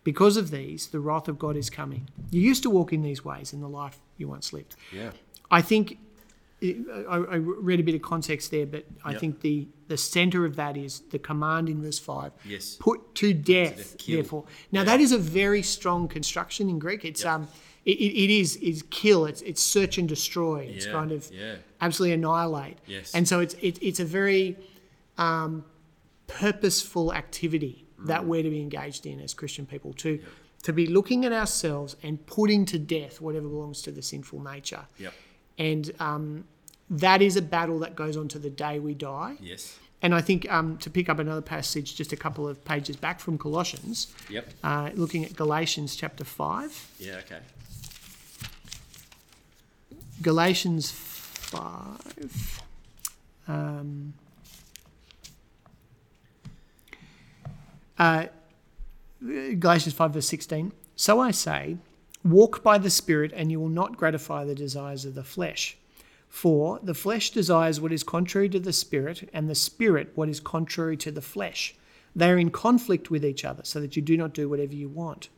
[0.04, 2.08] Because of these, the wrath of God is coming.
[2.32, 4.76] You used to walk in these ways in the life you once lived.
[4.92, 5.12] Yeah.
[5.52, 5.98] I think
[6.64, 9.20] I, I read a bit of context there, but I Yep.
[9.22, 12.78] think the, the center of that is the command in verse 5 Yes.
[12.80, 14.46] put to death, death, therefore.
[14.72, 14.86] Now, Yeah.
[14.86, 17.06] that is a very strong construction in Greek.
[17.06, 17.32] It's, Yep.
[17.34, 17.48] um,
[17.92, 21.22] it, it it is, is kill, it's, it's search and destroy, it's Yeah, kind of
[21.34, 21.56] yeah.
[21.82, 22.78] absolutely annihilate.
[22.86, 23.14] Yes.
[23.16, 24.58] And so it's, it, it's a very
[25.18, 25.64] um,
[26.28, 28.26] purposeful activity that Mm.
[28.28, 30.20] we're to be engaged in as Christian people, to,
[30.64, 34.86] to be looking at ourselves and putting to death whatever belongs to the sinful nature.
[35.00, 35.14] Yep.
[35.58, 36.44] And um,
[36.90, 39.38] that is a battle that goes on to the day we die.
[39.42, 39.80] Yes.
[40.04, 43.20] And I think um, to pick up another passage just a couple of pages back
[43.20, 44.46] from Colossians, Yep.
[44.64, 46.92] uh, looking at Galatians chapter 5.
[47.00, 47.16] Yeah.
[47.26, 47.40] Okay.
[50.22, 52.62] Galatians 5.
[53.48, 54.14] Um,
[57.98, 58.26] uh,
[59.22, 60.72] Galatians 5, verse 16.
[60.96, 61.78] So I say,
[62.24, 65.78] walk by the Spirit, and you will not gratify the desires of the flesh.
[66.28, 70.40] For the flesh desires what is contrary to the Spirit, and the Spirit what is
[70.40, 71.76] contrary to the flesh.
[72.16, 74.90] They are in conflict with each other, so that you do not do whatever you
[74.90, 75.30] want.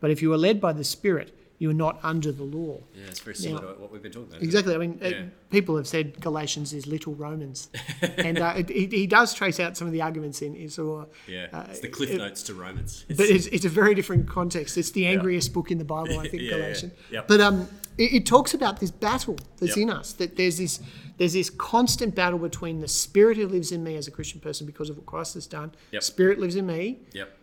[0.00, 2.78] But if you are led by the Spirit, you are not under the law.
[2.94, 3.04] Yeah.
[3.08, 4.42] It's very similar to what we've been talking about.
[4.42, 4.74] Exactly.
[4.74, 5.22] I mean, uh, Yeah.
[5.50, 7.68] people have said Galatians is little Romans,
[8.16, 11.08] and uh, it, he, he does trace out some of the arguments in is or.
[11.26, 11.48] Yeah.
[11.52, 13.04] uh, it's the cliff it- notes to Romans.
[13.08, 14.78] But it's, it's a very different context.
[14.78, 16.92] It's the angriest book in the Bible, I think, Yeah, yeah, Galatians.
[17.10, 17.28] Yep.
[17.28, 19.82] But um, it, it talks about this battle that's Yep.
[19.82, 20.12] in us.
[20.12, 20.78] That there's this
[21.16, 24.64] there's this constant battle between the Spirit who lives in me as a Christian person
[24.64, 25.72] because of what Christ has done.
[25.90, 26.02] Yep.
[26.04, 27.36] Spirit lives in me, yep.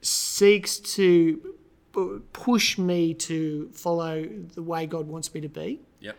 [0.00, 1.54] seeks to
[2.32, 5.80] push me to follow the way God wants me to be.
[6.00, 6.16] Yep.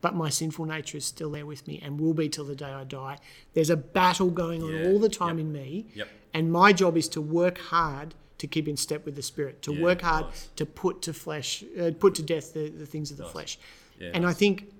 [0.00, 2.72] But my sinful nature is still there with me and will be till the day
[2.72, 3.18] I die.
[3.54, 5.86] There's a battle going on Yeah, all the time yep, in me.
[5.94, 6.08] yep.
[6.32, 9.74] And my job is to work hard to keep in step with the Spirit, to
[9.74, 10.48] Yeah, work hard nice.
[10.56, 13.58] to put to flesh, uh, put to death the, the things of the flesh.
[13.98, 14.72] Yeah, and I think,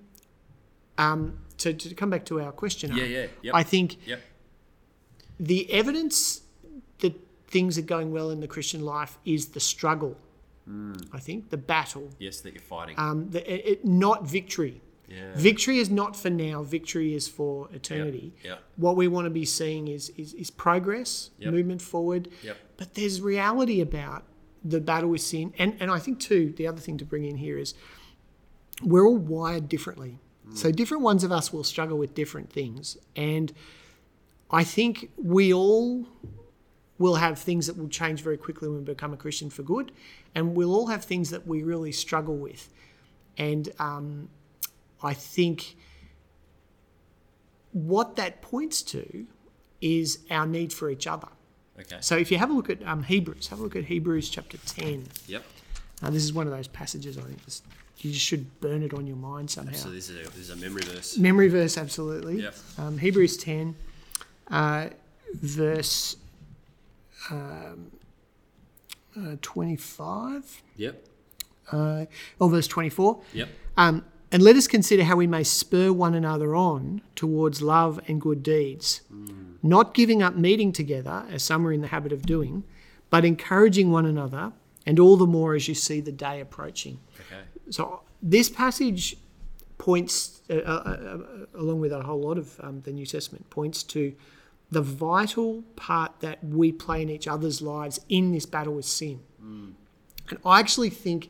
[0.96, 3.55] um, to, to come back to our question, Yeah, yeah, yep.
[3.55, 4.20] I think Yep.
[5.38, 6.40] the evidence
[7.00, 7.14] that
[7.48, 10.16] things are going well in the Christian life is the struggle.
[10.71, 11.09] Mm.
[11.13, 12.95] I think the battle, Yes, that you're fighting.
[12.99, 14.81] um, the, it, it- not victory.
[15.09, 15.33] yeah.
[15.35, 16.63] Victory is not for now.
[16.63, 18.33] Victory is for eternity.
[18.45, 18.59] Yep.
[18.77, 21.53] What we want to be seeing is is, is progress, Yep.
[21.53, 22.29] movement forward.
[22.45, 22.57] Yep.
[22.77, 24.23] But there's reality about
[24.65, 27.37] the battle with sin, and and I think too the other thing to bring in
[27.39, 27.75] here is
[28.83, 30.19] we're all wired differently.
[30.49, 30.57] Mm.
[30.57, 33.53] So different ones of us will struggle with different things, and
[34.51, 36.07] I think we all
[37.01, 39.91] will have things that will change very quickly when we become a Christian for good,
[40.35, 42.69] and we'll all have things that we really struggle with.
[43.39, 44.29] And um,
[45.03, 45.77] I think
[47.73, 49.27] what that points to
[49.81, 51.29] is our need for each other.
[51.81, 51.97] Okay.
[52.01, 54.59] So if you have a look at um, Hebrews, have a look at Hebrews chapter
[54.59, 55.07] 10.
[55.27, 55.43] Yep.
[56.03, 57.63] Uh, this is one of those passages I think this,
[57.99, 59.73] you just should burn it on your mind somehow.
[59.73, 61.17] So this is a, this is a memory verse.
[61.17, 62.43] Memory verse, absolutely.
[62.43, 62.55] Yep.
[62.77, 63.75] Um, Hebrews 10,
[64.51, 64.89] uh,
[65.41, 66.17] verse
[67.31, 67.91] um,
[69.17, 71.05] uh, 25, Yep.
[71.73, 72.07] uh,
[72.39, 73.21] or verse 24.
[73.35, 73.49] Yep.
[73.77, 78.21] Um, and let us consider how we may spur one another on towards love and
[78.21, 79.01] good deeds,
[79.63, 82.63] not giving up meeting together, as some are in the habit of doing,
[83.11, 84.53] but encouraging one another,
[84.87, 87.01] and all the more as you see the day approaching.
[87.27, 87.43] Okay.
[87.71, 89.17] So this passage
[89.79, 91.19] points, uh, uh, uh,
[91.55, 94.15] along with a whole lot of um, the New Testament, points to
[94.71, 99.21] the vital part that we play in each other's lives in this battle with sin.
[99.43, 101.29] And I actually think,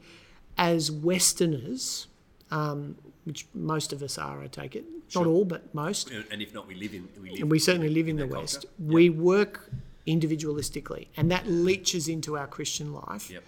[0.58, 2.06] as Westerners,
[2.50, 6.52] um, which most of us are, I take it, not all, but most, And- if
[6.52, 7.40] not, we live in we live.
[7.40, 8.68] and we certainly live in the West, culture.
[8.78, 9.70] we work
[10.06, 13.30] individualistically, and that leaches into our Christian life.
[13.30, 13.42] Yep.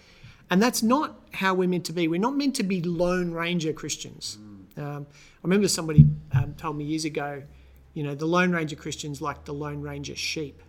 [0.49, 2.07] And that's not how we're meant to be.
[2.07, 4.37] We're not meant to be Lone Ranger Christians.
[4.75, 7.43] Um, I remember somebody um, told me years ago,
[7.93, 10.61] you know, the Lone Ranger Christians like the Lone Ranger sheep,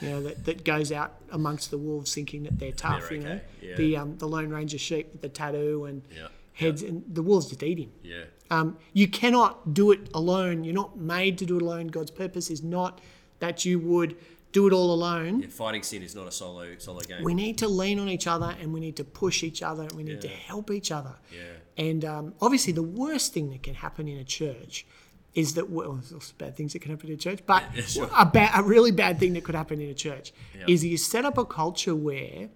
[0.00, 3.24] you know, that, that goes out amongst the wolves thinking that they're tough, They're you
[3.24, 3.40] know.
[3.60, 3.74] yeah.
[3.76, 6.28] The, um, the Lone Ranger sheep with the tattoo and Yeah.
[6.54, 7.92] heads, and the wolves just eat him.
[8.02, 8.24] Yeah.
[8.50, 10.64] Um, you cannot do it alone.
[10.64, 11.86] You're not made to do it alone.
[11.88, 13.00] God's purpose is not
[13.38, 14.16] that you would
[14.52, 15.40] do it all alone.
[15.40, 15.48] Yeah.
[15.48, 17.22] Fighting sin is not a solo solo game.
[17.24, 19.92] We need to lean on each other and we need to push each other and
[19.92, 21.14] we need to help each other.
[21.34, 21.40] Yeah.
[21.78, 24.84] And um, obviously, the worst thing that can happen in a church
[25.34, 28.10] is that, well, there's bad things that can happen in a church, but Yeah, sure.
[28.16, 30.32] a, ba- a really bad thing that could happen in a church
[30.68, 32.48] is you set up a culture where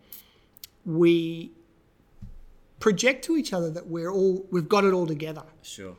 [0.84, 1.52] we
[2.80, 5.42] project to each other that we're all, we've got it all together.
[5.62, 5.96] Sure.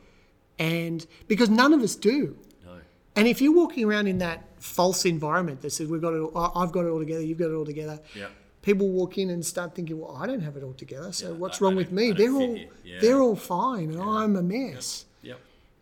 [0.58, 2.36] And because none of us do.
[2.64, 2.78] No.
[3.16, 6.52] And if you're walking around in that false environment that says we've got it, all,
[6.56, 8.26] I've got it all together, you've got it all together, Yeah.
[8.62, 11.12] people walk in and start thinking, well, I don't have it all together.
[11.12, 12.12] So Yeah, what's I- wrong I with me?
[12.12, 12.56] They're all.
[12.84, 12.98] Yeah.
[13.00, 15.04] they're all fine, and I'm a mess.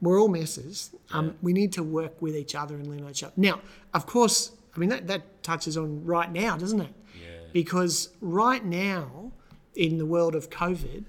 [0.00, 0.90] We're all messes.
[1.10, 3.32] Um, we need to work with each other and lean on each other.
[3.36, 3.60] Now,
[3.94, 6.92] of course, I mean that that touches on right now, doesn't it?
[7.20, 7.28] Yeah.
[7.52, 9.32] Because right now,
[9.74, 11.04] in the world of COVID,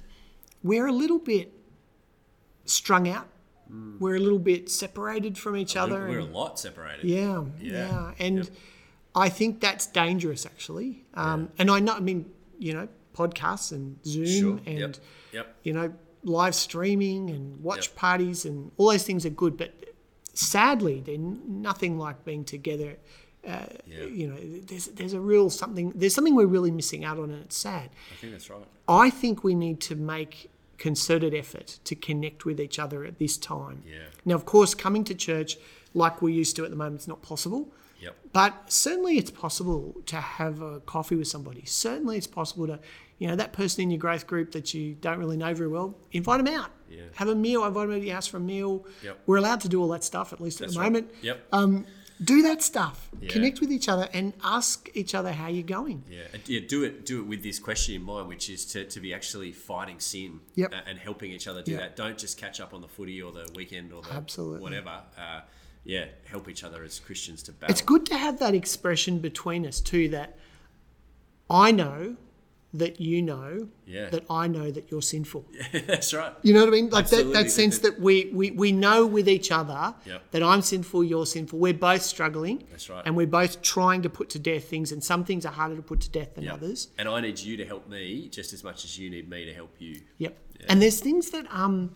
[0.64, 1.52] we're a little bit
[2.66, 3.28] strung out.
[4.00, 6.00] We're a little bit separated from each other.
[6.08, 7.04] We're, we're a lot separated.
[7.06, 7.72] yeah, Yeah.
[7.90, 8.48] yeah, and Yep.
[9.14, 11.04] I think that's dangerous actually.
[11.16, 14.26] Um, And I know, I mean, you know, podcasts and Zoom
[14.60, 14.60] Sure.
[14.66, 14.96] and Yep.
[15.34, 15.56] Yep.
[15.64, 17.96] you know, live streaming and watch Yep.
[17.96, 19.74] parties and all those things are good, but
[20.34, 22.98] sadly, they're nothing like being together.
[23.46, 24.06] Uh, Yeah.
[24.06, 25.92] You know, there's there's a real something.
[25.96, 27.90] There's something we're really missing out on, and it's sad.
[28.12, 28.66] I think that's right.
[28.88, 33.38] I think we need to make concerted effort to connect with each other at this
[33.38, 33.84] time.
[33.88, 34.08] Yeah.
[34.26, 35.58] Now, of course, coming to church
[35.94, 37.72] like we used to at the moment is not possible.
[38.00, 38.16] Yep.
[38.34, 41.64] But certainly it's possible to have a coffee with somebody.
[41.66, 42.80] Certainly it's possible to,
[43.18, 45.96] you know, that person in your growth group that you don't really know very well,
[46.12, 46.72] invite them out.
[46.90, 47.02] Yeah.
[47.16, 48.86] Have a meal, invite them to your house for a meal.
[49.04, 49.20] Yep.
[49.26, 50.86] We're allowed to do all that stuff, at least at That's the right.
[50.92, 51.12] moment.
[51.22, 51.48] Yep.
[51.52, 51.86] Um,
[52.24, 53.10] do that stuff.
[53.22, 53.30] Yeah.
[53.30, 56.04] Connect with each other and ask each other how you're going.
[56.10, 56.62] Yeah, yeah.
[56.68, 57.06] Do it.
[57.06, 60.40] Do it with this question in mind, which is to, to be actually fighting sin.
[60.56, 60.74] Yep.
[60.88, 61.80] And helping each other do Yep.
[61.80, 61.96] that.
[61.96, 64.62] Don't just catch up on the footy or the weekend or the Absolutely.
[64.62, 65.02] whatever.
[65.16, 65.42] Uh,
[65.88, 67.72] yeah, help each other as Christians to battle.
[67.74, 70.38] It's good to have that expression between us too that
[71.50, 72.18] I know
[72.74, 74.10] that you know Yeah.
[74.10, 75.46] that I know that you're sinful.
[75.52, 76.34] Yeah, That's right.
[76.44, 76.90] You know what I mean?
[76.90, 77.44] Like that, Absolutely.
[77.44, 80.32] that sense that we, we, we know with each other Yep.
[80.32, 81.58] that I'm sinful, you're sinful.
[81.58, 82.64] We're both struggling.
[82.70, 83.04] That's right.
[83.06, 85.82] And we're both trying to put to death things, and some things are harder to
[85.82, 86.54] put to death than Yep.
[86.54, 86.90] others.
[86.98, 89.54] And I need you to help me just as much as you need me to
[89.54, 90.02] help you.
[90.18, 90.38] Yep.
[90.68, 91.94] And there's things that um,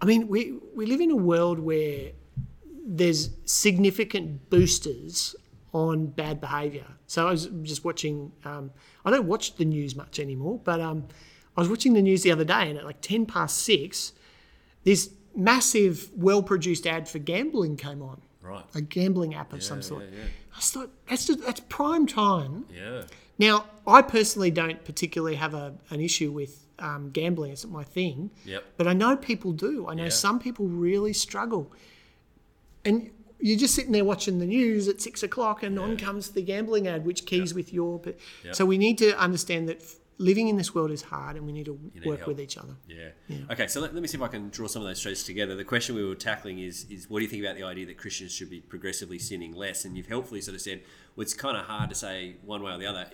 [0.00, 2.12] I mean, we we live in a world where
[2.88, 5.34] there's significant boosters
[5.72, 6.86] on bad behaviour.
[7.06, 8.32] So I was just watching.
[8.44, 8.70] Um,
[9.04, 11.08] I don't watch the news much anymore, but um,
[11.56, 14.12] I was watching the news the other day, and at like ten past six,
[14.84, 18.64] this massive, well-produced ad for gambling came on, Right.
[18.74, 20.04] a gambling app of some sort.
[20.10, 20.24] yeah, yeah.
[20.56, 23.02] I thought that's just, that's prime time Yeah.
[23.38, 27.52] now, I personally don't particularly have a, an issue with um, gambling.
[27.52, 28.30] It's not my thing.
[28.46, 28.64] Yep.
[28.78, 29.86] But I know people do.
[29.86, 30.08] I know Yeah.
[30.08, 31.70] some people really struggle.
[32.86, 36.42] And you're just sitting there watching the news at six o'clock, and on comes the
[36.42, 37.98] gambling ad, which keys with your.
[37.98, 38.54] But Yep.
[38.54, 39.82] so we need to understand that
[40.18, 42.28] living in this world is hard, and we need to need work help.
[42.28, 42.74] with each other.
[42.88, 43.10] Yeah.
[43.50, 45.54] Okay, so let, let me see if I can draw some of those threads together.
[45.54, 47.98] The question we were tackling is, is what do you think about the idea that
[47.98, 49.84] Christians should be progressively sinning less?
[49.84, 50.80] And you've helpfully sort of said,
[51.14, 53.06] well, it's kind of hard to say one way or the other.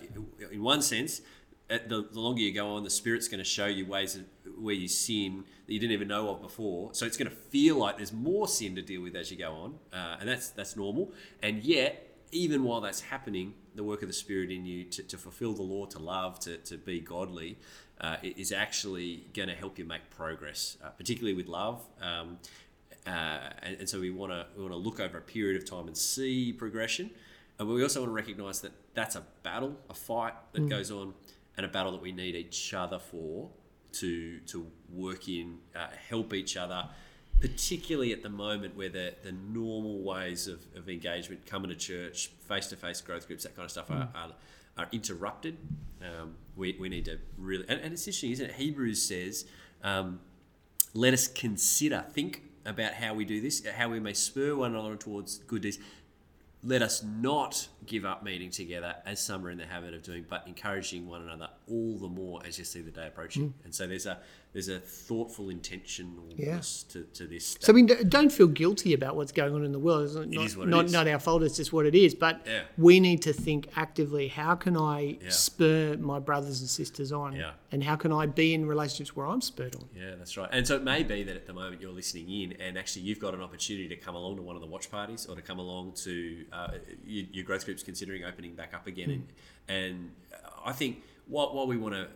[0.49, 1.19] In one sense,
[1.67, 4.23] the, the longer you go on, the Spirit's going to show you ways of,
[4.63, 6.93] where you sin that you didn't even know of before.
[6.93, 9.51] So it's going to feel like there's more sin to deal with as you go
[9.51, 11.11] on, uh, and that's that's normal.
[11.41, 15.17] And yet, even while that's happening, the work of the Spirit in you to, to
[15.17, 17.57] fulfill the law, to love, to, to be godly,
[18.01, 21.81] uh, is actually going to help you make progress, uh, particularly with love.
[22.01, 22.37] Um,
[23.05, 25.69] uh, and, and so we want to we want to look over a period of
[25.69, 27.11] time and see progression,
[27.59, 31.13] and we also want to recognise that that's a battle, a fight that goes on,
[31.57, 33.49] and a battle that we need each other for
[33.93, 36.89] to to work in, uh, help each other,
[37.39, 42.27] particularly at the moment where the, the normal ways of, of engagement, coming to church,
[42.47, 44.31] face to face growth groups, that kind of stuff are, are,
[44.77, 45.57] are interrupted.
[46.01, 48.55] Um, we, we need to really, and, and it's interesting, isn't it?
[48.55, 49.45] Hebrews says,
[49.83, 50.19] um,
[50.93, 54.95] let us consider, think about how we do this, how we may spur one another
[54.95, 55.79] towards good deeds.
[56.65, 60.25] Let us not give up meeting together as some are in the habit of doing,
[60.29, 63.49] but encouraging one another all the more as you see the day approaching.
[63.49, 63.65] Mm.
[63.65, 64.19] And so there's a
[64.53, 67.57] there's a thoughtful intentionalness to, to this.
[67.59, 70.05] So I mean, don't feel guilty about what's going on in the world.
[70.05, 70.91] It's not, is what it not, is.
[70.93, 71.41] not our fault.
[71.43, 72.13] It's just what it is.
[72.13, 72.61] But Yeah.
[72.77, 74.27] we need to think actively.
[74.27, 75.29] How can I Yeah.
[75.29, 77.35] spur my brothers and sisters on?
[77.35, 77.53] Yeah.
[77.71, 79.89] And how can I be in relationships where I'm spurred on?
[79.97, 80.49] Yeah, that's right.
[80.51, 83.19] And so it may be that at the moment you're listening in, and actually you've
[83.19, 85.57] got an opportunity to come along to one of the watch parties, or to come
[85.59, 86.67] along to uh,
[87.05, 89.09] your, your growth groups considering opening back up again.
[89.09, 89.27] And,
[89.67, 90.11] and
[90.63, 92.07] I think what while we want to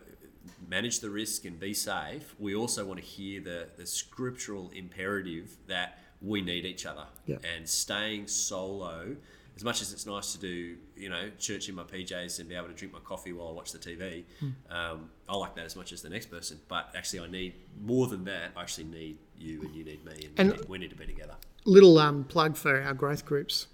[0.68, 5.56] manage the risk and be safe, we also want to hear the, the scriptural imperative
[5.66, 7.04] that we need each other.
[7.26, 7.36] Yeah.
[7.56, 9.16] And staying solo,
[9.56, 12.54] as much as it's nice to do, you know, church in my PJs and be
[12.54, 14.24] able to drink my coffee while I watch the TV,
[14.70, 16.60] um, I like that as much as the next person.
[16.68, 18.52] But actually, I need more than that.
[18.56, 20.96] I actually need you and you need me, and, And- we, need, we need to
[20.96, 21.34] be together.
[21.64, 23.66] Little um, plug for our growth groups.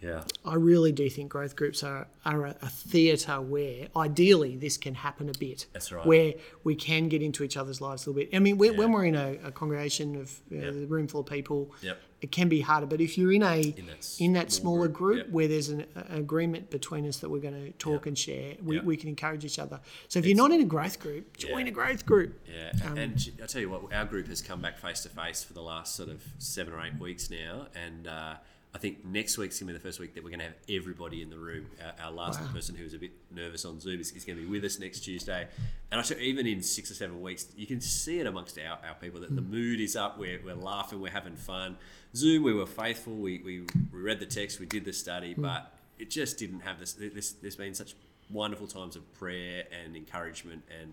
[0.00, 0.22] Yeah.
[0.44, 4.94] I really do think growth groups are, are a, a theatre where ideally this can
[4.94, 5.66] happen a bit.
[5.72, 6.06] That's right.
[6.06, 8.34] Where we can get into each other's lives a little bit.
[8.36, 10.74] I mean, when, when we're in a, a congregation of uh, Yep.
[10.74, 12.00] a room full of people, Yep.
[12.20, 12.86] it can be harder.
[12.86, 15.30] But if you're in a In that in that small smaller group, group, yep.
[15.34, 18.96] where there's an agreement between us that we're going to talk and share, we, we
[18.96, 19.80] can encourage each other.
[20.08, 21.72] So if you're not in a growth group, join Yeah.
[21.72, 22.40] a growth group.
[22.46, 25.42] Yeah, Um, and I tell you what, our group has come back face to face
[25.42, 28.34] for the last sort of seven or eight weeks now, and uh,
[28.74, 30.54] I think next week's going to be the first week that we're going to have
[30.68, 31.66] everybody in the room.
[31.82, 34.44] Our, our last person who was a bit nervous on Zoom is, is going to
[34.44, 35.48] be with us next Tuesday,
[35.90, 38.78] and I you, even in six or seven weeks, you can see it amongst our,
[38.86, 39.50] our people that the hmm.
[39.50, 40.18] mood is up.
[40.18, 41.76] We're, we're laughing, we're having fun.
[42.14, 43.14] Zoom, we were faithful.
[43.14, 43.60] We, we,
[43.92, 45.42] we read the text, we did the study, hmm.
[45.42, 46.92] but it just didn't have this.
[46.92, 47.94] this there's been such
[48.30, 50.92] wonderful times of prayer and encouragement and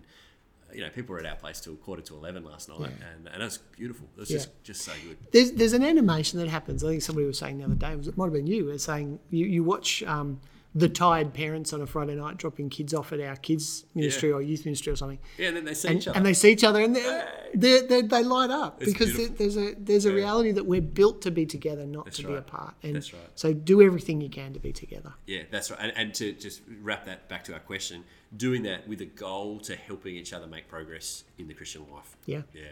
[0.74, 3.42] you know, people were at our place till quarter to eleven last night, and, and
[3.42, 4.06] it was beautiful.
[4.16, 4.36] It was Yeah.
[4.38, 5.16] just just so good.
[5.32, 6.82] There's there's an animation that happens.
[6.84, 7.92] I think somebody was saying the other day.
[7.92, 8.66] It, was, it might have been you.
[8.66, 10.40] Was saying you you watch um,
[10.76, 14.42] the tired parents on a Friday night dropping kids off at our kids ministry or
[14.42, 15.18] youth ministry or something.
[15.38, 16.16] Yeah, and then they see And, each other.
[16.18, 19.36] and they see each other and they're, they're, they're, they light up It's because beautiful.
[19.38, 20.14] there's a there's a Yeah.
[20.16, 22.74] reality that we're built to be together, not That's to be apart.
[22.82, 23.22] And That's right.
[23.36, 25.14] so do everything you can to be together.
[25.26, 25.80] yeah, that's right.
[25.80, 28.04] And, and to just wrap that back to our question,
[28.36, 32.16] doing that with a goal to helping each other make progress in the Christian life.
[32.26, 32.42] Yeah.
[32.52, 32.64] Yeah.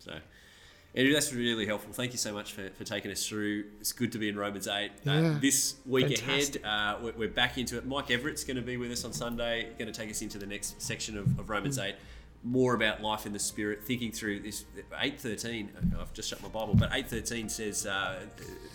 [0.00, 0.12] So,
[0.94, 1.92] Andrew, that's really helpful.
[1.94, 3.64] Thank you so much for, for taking us through.
[3.80, 4.90] It's good to be in Romans 8.
[5.06, 6.62] Uh, this week Fantastic.
[6.62, 7.86] ahead, uh, we're, we're back into it.
[7.86, 10.44] Mike Everett's going to be with us on Sunday, going to take us into the
[10.44, 11.94] next section of, of Romans 8.
[12.44, 14.66] More about life in the Spirit, thinking through this.
[14.92, 15.68] 8.13,
[15.98, 18.18] I've just shut my Bible, but 8.13 says, uh,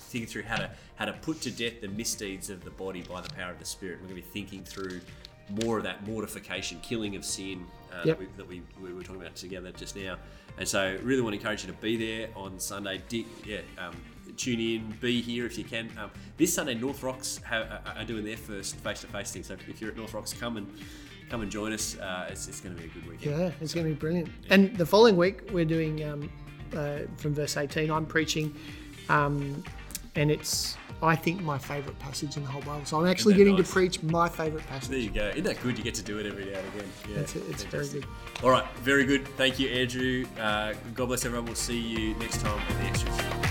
[0.08, 3.22] thinking through how to, how to put to death the misdeeds of the body by
[3.22, 4.00] the power of the Spirit.
[4.02, 5.02] We're going to be thinking through
[5.50, 8.06] more of that mortification, killing of sin uh, Yep.
[8.06, 10.18] that, we, that we, we were talking about together just now.
[10.58, 13.02] And so, really want to encourage you to be there on Sunday.
[13.10, 13.96] Dick, yeah, um,
[14.36, 15.90] tune in, be here if you can.
[15.98, 19.44] Um, this Sunday, North Rocks ha- are- are doing their first face-to-face thing.
[19.44, 20.68] So if you're at North Rocks, come and
[21.30, 21.98] come and join us.
[21.98, 23.40] Uh, it's it's going to be a good weekend.
[23.40, 24.30] Yeah, it's going to be brilliant.
[24.50, 26.30] And the following week, we're doing um,
[26.76, 27.92] uh, from verse 18.
[27.92, 28.54] I'm preaching,
[29.10, 29.64] um,
[30.16, 32.86] and it's I think my favourite passage in the whole Bible.
[32.86, 33.68] So I'm actually getting nice?
[33.68, 34.90] to preach my favourite passage.
[34.90, 35.28] There you go.
[35.30, 35.78] Isn't that good?
[35.78, 36.92] You get to do it every now and again.
[37.10, 38.06] Yeah, It's, it's very good.
[38.44, 39.28] All right, very good.
[39.38, 40.26] Thank you, Andrew.
[40.40, 41.46] Uh, God bless everyone.
[41.46, 43.47] We'll see you next time on the extras.